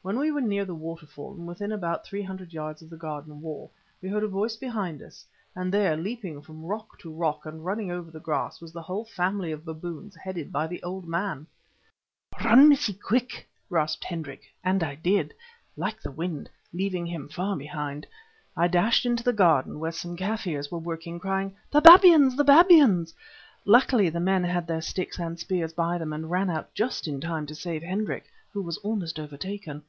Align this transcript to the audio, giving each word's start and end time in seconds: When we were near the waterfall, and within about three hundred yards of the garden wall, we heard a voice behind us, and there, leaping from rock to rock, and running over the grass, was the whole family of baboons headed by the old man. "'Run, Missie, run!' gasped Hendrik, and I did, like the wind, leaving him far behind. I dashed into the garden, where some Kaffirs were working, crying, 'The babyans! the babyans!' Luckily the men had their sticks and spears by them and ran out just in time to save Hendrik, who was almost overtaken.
When 0.00 0.18
we 0.20 0.30
were 0.30 0.40
near 0.40 0.64
the 0.64 0.76
waterfall, 0.76 1.34
and 1.34 1.46
within 1.46 1.70
about 1.70 2.06
three 2.06 2.22
hundred 2.22 2.54
yards 2.54 2.80
of 2.80 2.88
the 2.88 2.96
garden 2.96 3.42
wall, 3.42 3.70
we 4.00 4.08
heard 4.08 4.22
a 4.24 4.28
voice 4.28 4.56
behind 4.56 5.02
us, 5.02 5.26
and 5.54 5.74
there, 5.74 5.96
leaping 5.98 6.40
from 6.40 6.64
rock 6.64 6.98
to 7.00 7.12
rock, 7.12 7.44
and 7.44 7.62
running 7.64 7.90
over 7.90 8.10
the 8.10 8.20
grass, 8.20 8.58
was 8.58 8.72
the 8.72 8.80
whole 8.80 9.04
family 9.04 9.52
of 9.52 9.66
baboons 9.66 10.16
headed 10.16 10.50
by 10.50 10.66
the 10.66 10.82
old 10.82 11.06
man. 11.06 11.46
"'Run, 12.42 12.70
Missie, 12.70 12.98
run!' 13.10 13.20
gasped 13.70 14.04
Hendrik, 14.04 14.44
and 14.64 14.82
I 14.82 14.94
did, 14.94 15.34
like 15.76 16.00
the 16.00 16.12
wind, 16.12 16.48
leaving 16.72 17.04
him 17.04 17.28
far 17.28 17.54
behind. 17.54 18.06
I 18.56 18.66
dashed 18.66 19.04
into 19.04 19.24
the 19.24 19.34
garden, 19.34 19.78
where 19.78 19.92
some 19.92 20.16
Kaffirs 20.16 20.70
were 20.70 20.78
working, 20.78 21.18
crying, 21.20 21.54
'The 21.70 21.82
babyans! 21.82 22.34
the 22.34 22.44
babyans!' 22.44 23.12
Luckily 23.66 24.08
the 24.08 24.20
men 24.20 24.44
had 24.44 24.66
their 24.68 24.80
sticks 24.80 25.18
and 25.18 25.38
spears 25.38 25.74
by 25.74 25.98
them 25.98 26.14
and 26.14 26.30
ran 26.30 26.48
out 26.48 26.72
just 26.72 27.06
in 27.08 27.20
time 27.20 27.44
to 27.44 27.54
save 27.54 27.82
Hendrik, 27.82 28.24
who 28.54 28.62
was 28.62 28.78
almost 28.78 29.20
overtaken. 29.20 29.82